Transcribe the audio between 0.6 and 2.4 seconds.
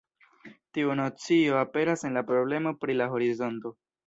Tiu nocio aperas en la